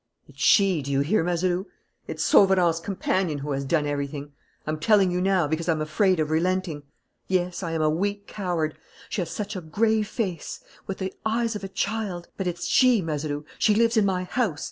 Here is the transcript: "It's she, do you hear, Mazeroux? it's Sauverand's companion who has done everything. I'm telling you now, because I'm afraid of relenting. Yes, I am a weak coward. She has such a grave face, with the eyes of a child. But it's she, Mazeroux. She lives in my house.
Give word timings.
"It's 0.27 0.41
she, 0.41 0.81
do 0.81 0.91
you 0.91 1.01
hear, 1.01 1.23
Mazeroux? 1.23 1.67
it's 2.07 2.23
Sauverand's 2.23 2.79
companion 2.79 3.37
who 3.37 3.51
has 3.51 3.63
done 3.63 3.85
everything. 3.85 4.31
I'm 4.65 4.79
telling 4.79 5.11
you 5.11 5.21
now, 5.21 5.47
because 5.47 5.69
I'm 5.69 5.79
afraid 5.79 6.19
of 6.19 6.31
relenting. 6.31 6.81
Yes, 7.27 7.61
I 7.61 7.73
am 7.73 7.83
a 7.83 7.89
weak 7.91 8.25
coward. 8.25 8.75
She 9.09 9.21
has 9.21 9.29
such 9.29 9.55
a 9.55 9.61
grave 9.61 10.07
face, 10.07 10.61
with 10.87 10.97
the 10.97 11.13
eyes 11.23 11.55
of 11.55 11.63
a 11.63 11.67
child. 11.67 12.29
But 12.35 12.47
it's 12.47 12.65
she, 12.65 12.99
Mazeroux. 13.03 13.45
She 13.59 13.75
lives 13.75 13.95
in 13.95 14.03
my 14.05 14.23
house. 14.23 14.59